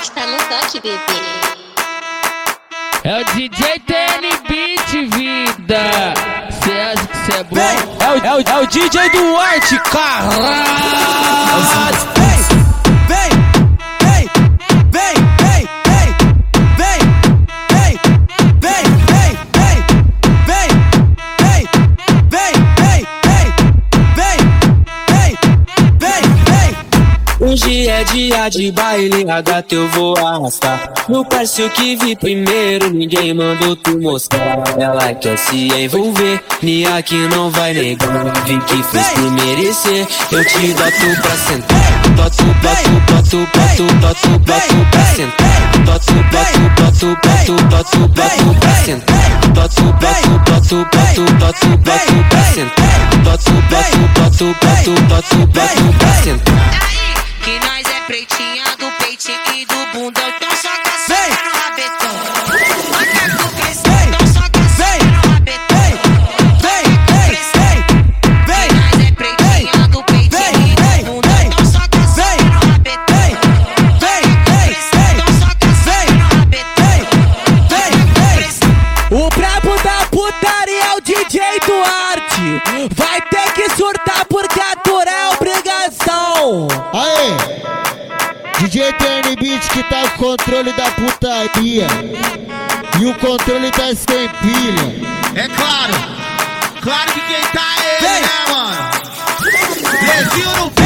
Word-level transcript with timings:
bastante, 0.00 0.80
bebê. 0.80 0.98
É 3.04 3.20
o 3.20 3.24
DJ 3.34 3.78
TN 3.80 4.22
Beat, 4.48 4.90
vida. 5.14 6.14
Cê 6.62 6.80
acha 6.80 7.06
que 7.06 7.16
cê 7.18 7.32
é 7.32 7.44
bom? 7.44 7.56
É 7.58 8.08
o, 8.10 8.16
é 8.26 8.34
o, 8.34 8.40
é 8.40 8.62
o 8.62 8.66
DJ 8.66 9.10
Duarte, 9.10 9.78
caralho! 9.90 11.20
Hoje 27.50 27.88
é 27.88 28.04
dia 28.04 28.48
de 28.48 28.70
baile, 28.70 29.28
a 29.28 29.40
gata 29.40 29.74
eu 29.74 29.88
vou 29.88 30.16
arrastar. 30.16 30.92
No 31.08 31.24
parceiro 31.24 31.68
que 31.72 31.96
vi 31.96 32.14
primeiro, 32.14 32.90
ninguém 32.90 33.34
mandou 33.34 33.74
tu 33.74 34.00
mostrar. 34.00 34.62
Ela 34.78 35.12
quer 35.14 35.36
se 35.36 35.66
envolver, 35.66 36.40
Nia 36.62 37.02
que 37.02 37.16
não 37.26 37.50
vai 37.50 37.74
negar. 37.74 38.32
Vi 38.46 38.56
que 38.60 38.80
fez 38.84 39.08
por 39.08 39.32
merecer, 39.32 40.06
eu 40.30 40.44
te 40.44 40.68
boto 40.74 41.22
pra 41.22 41.36
sentar. 41.48 42.02
Boto, 42.14 42.44
boto, 42.44 42.90
boto, 43.10 43.38
boto, 43.56 43.94
boto, 43.94 44.28
boto 44.38 44.86
pra 44.92 45.04
sentar. 45.06 45.72
Boto, 45.84 46.12
boto, 46.30 46.60
boto, 46.76 47.16
boto, 47.26 47.54
boto, 47.64 47.98
boto 47.98 48.60
pra 48.60 48.74
sentar. 48.76 49.40
Boto, 49.48 49.82
boto, 49.82 50.38
boto, 50.46 50.86
boto, 50.92 51.24
boto, 51.34 51.66
boto 51.78 52.14
pra 52.28 52.44
sentar. 52.44 52.94
Boto, 53.24 53.52
boto, 53.68 53.98
boto, 54.14 54.46
boto, 54.62 54.94
boto, 55.08 55.46
boto 55.48 55.98
pra 55.98 56.14
sentar. 56.22 56.49
Pretinha 58.10 58.76
do 58.76 58.90
peitinho 58.98 59.38
e 59.54 59.64
do 59.64 59.86
bundão 59.92 60.28
Então 60.28 60.50
só 60.56 60.68
caçando 60.82 61.44
no 61.44 61.52
rabetão 61.60 62.14
Macaco 62.90 63.46
cresceu, 63.54 63.92
então 64.02 64.26
no 64.26 65.30
rabetão 65.30 65.78
Vem, 66.58 66.82
vem, 67.06 67.30
vem, 67.62 67.78
vem, 68.46 68.68
nós 68.74 68.98
é 68.98 69.12
pretinha 69.12 69.86
do 69.86 70.02
peitinho 70.02 70.58
e 70.58 70.74
do 70.74 70.82
bundão 71.06 71.38
Então 71.40 71.62
no 72.46 72.58
rabetão 72.72 73.14
vem, 74.00 74.24
vem, 74.50 74.74
Então 75.14 75.30
no 76.12 76.34
rabetão 76.34 76.98
vem, 77.70 77.94
vem. 78.26 79.20
O 79.20 79.30
brabo 79.30 79.72
da 79.84 79.98
putaria 80.10 80.82
é 80.82 80.96
o 80.96 81.00
DJ 81.00 81.40
Duarte. 81.64 82.60
Vai 82.96 83.20
ter 83.22 83.52
que 83.52 83.70
surtar 83.76 84.24
porque 84.26 84.58
aturar 84.58 85.14
é 85.14 85.28
obrigação. 85.28 86.66
Aê! 86.92 87.79
DJ 88.60 88.92
TN 88.92 89.36
Beat 89.40 89.68
que 89.70 89.82
tá 89.84 90.02
o 90.04 90.10
controle 90.18 90.70
da 90.74 90.90
putaria. 90.90 91.86
E 93.00 93.06
o 93.06 93.14
controle 93.14 93.70
tá 93.70 93.86
sem 93.86 94.28
pilha 94.28 95.08
É 95.34 95.48
claro, 95.48 95.94
claro 96.82 97.12
que 97.12 97.20
quem 97.20 97.40
tá 97.54 97.66
é 97.82 98.04
ele, 98.04 98.20
né, 98.20 98.28
mano? 98.50 98.76
Brasil 100.02 100.50
no 100.56 100.79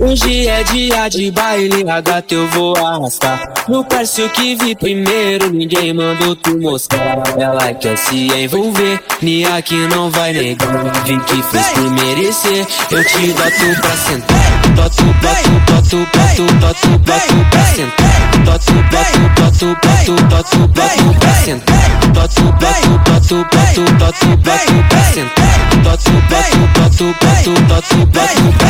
Hoje 0.00 0.46
é 0.46 0.62
dia 0.62 1.08
de 1.08 1.28
baile, 1.32 1.90
a 1.90 2.00
gata 2.00 2.32
eu 2.32 2.46
vou 2.50 2.76
arrastar. 2.76 3.52
No 3.68 3.84
parceiro 3.84 4.30
que 4.30 4.54
vi 4.54 4.76
primeiro, 4.76 5.50
ninguém 5.50 5.92
mandou 5.92 6.36
tu 6.36 6.56
mostrar. 6.56 7.20
Ela 7.36 7.74
quer 7.74 7.98
se 7.98 8.28
envolver, 8.28 9.02
Nia 9.20 9.60
que 9.60 9.74
não 9.88 10.08
vai 10.08 10.32
negar. 10.32 10.92
Vi 11.04 11.18
que 11.18 11.42
fez 11.42 11.66
por 11.70 11.90
merecer, 11.90 12.64
eu 12.92 13.04
te 13.04 13.32
boto 13.32 13.80
pra 13.80 13.96
sentar. 13.96 14.68
Boto, 14.76 15.02
boto, 15.02 15.50
boto, 15.66 15.96
boto, 16.16 16.54
boto, 16.54 16.88
boto 17.00 17.46
pra 17.50 17.64
sentar. 17.64 18.18
Boto, 18.44 18.72
boto, 18.72 19.18
boto, 19.34 19.66
boto, 19.82 20.14
boto, 20.28 20.58
boto 20.68 21.18
pra 21.18 21.34
sentar. 21.34 21.90
Boto, 22.14 22.42
boto, 22.42 22.98
boto, 23.04 23.34
boto, 23.50 23.82
boto, 23.98 24.26
boto 24.36 24.74
pra 24.88 25.02
sentar. 25.12 25.58
Boto, 25.82 26.10
boto, 26.12 26.58
boto, 26.78 27.06
boto, 27.20 27.62
boto, 27.62 28.06
boto 28.06 28.58
pra. 28.58 28.67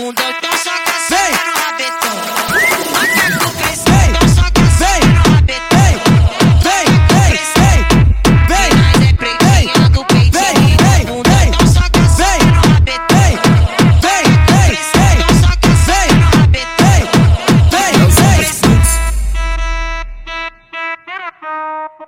mundo 0.00 0.22
está 0.22 0.56
sacando. 0.56 0.89